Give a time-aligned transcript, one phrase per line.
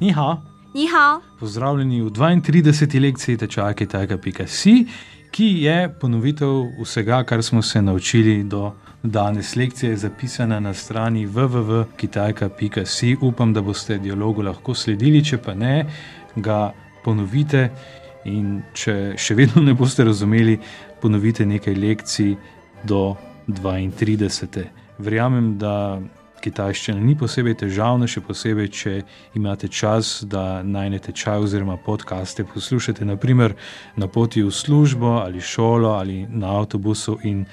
[0.00, 0.42] Ni hao.
[0.74, 1.20] Ni hao.
[1.40, 3.00] Pozdravljeni v 32.
[3.00, 4.86] lekciji tečaja kitajka.si,
[5.30, 6.48] ki je ponovitev
[6.82, 8.72] vsega, kar smo se naučili do
[9.02, 9.56] danes.
[9.56, 13.16] Lekcija je zapisana na strani www.kitajka.si.
[13.20, 15.86] Upam, da boste dialogu lahko sledili, če pa ne,
[16.36, 16.72] ga
[17.04, 17.70] ponovite.
[18.24, 20.58] In če še vedno ne boste razumeli,
[21.02, 22.36] ponovite nekaj lekcij
[22.84, 23.16] do
[23.48, 24.64] 32.
[24.98, 25.98] Verjamem, da
[26.40, 29.02] kitajščina ni posebej težavna, še posebej, če
[29.38, 33.54] imate čas, da najnete čaj oziroma podkaste poslušate, naprimer
[33.96, 37.46] na poti v službo ali šolo ali na avtobusu in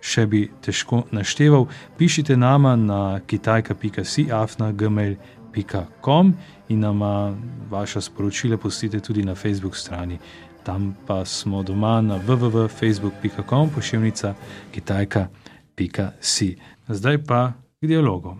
[0.00, 1.66] še bi težko našteval.
[1.98, 6.34] Pišite nama na kitajka.si, afna.gmail.com
[6.68, 7.34] in nama
[7.70, 10.18] vaša sporočila pustite tudi na Facebook strani.
[10.62, 14.34] Tam pa smo doma na www.facebook.com, pošiljnica
[14.74, 16.56] kitajka.si.
[16.88, 18.38] Zdaj pa k dialogu.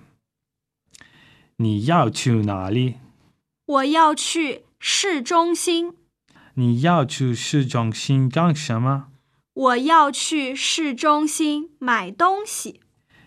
[1.58, 2.96] 你要去哪里？
[3.66, 5.94] 我要去市中心，
[6.54, 9.06] 你要去市中心干什么？
[9.54, 12.80] 我要去市中心买东西。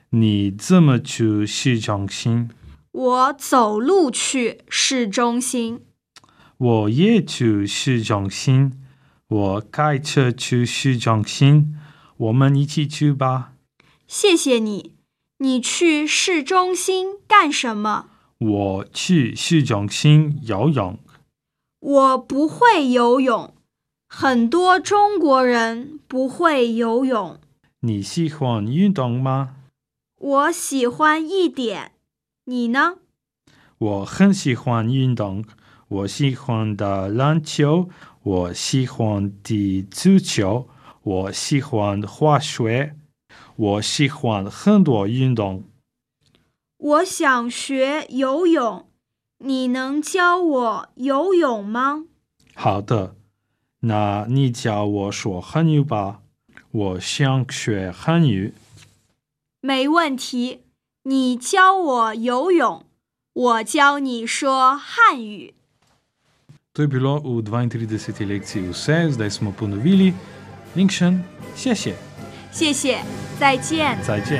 [0.09, 2.49] 你怎么去市中心？
[2.91, 5.85] 我走路去市中心。
[6.57, 8.73] 我也去市中心。
[9.29, 11.77] 我开车去市中心。
[12.17, 13.53] 我们一起去吧。
[14.07, 15.00] 谢谢你。
[15.43, 18.05] 你去市中心干什么？
[18.37, 20.99] 我去市中心游泳。
[21.79, 23.51] 我不会游泳，
[24.07, 27.39] 很多中国人不会游泳。
[27.79, 29.55] 你喜欢运动吗？
[30.19, 31.93] 我喜欢一点。
[32.45, 32.97] 你呢？
[33.79, 35.43] 我很喜欢运动。
[35.87, 37.89] 我喜欢打篮球，
[38.21, 40.69] 我喜欢踢足球，
[41.01, 42.95] 我喜欢滑雪，
[43.55, 45.63] 我喜欢很多运动。
[46.77, 48.87] 我想学游泳，
[49.39, 52.05] 你能教我游泳吗？
[52.55, 53.15] 好的，
[53.81, 56.21] 那你教我说汉语吧。
[56.71, 58.53] 我想学汉语。
[59.59, 60.61] 没问题，
[61.03, 62.85] 你教我游泳，
[63.33, 65.53] 我教你说汉语。
[66.73, 68.25] To je bilo v 32.
[68.25, 70.13] lekciji vse, zdaj smo ponovili.
[70.73, 71.19] Linkšen,
[71.53, 71.95] še še.
[72.53, 73.03] 谢谢，
[73.41, 73.97] 再见。
[74.03, 74.39] 再见。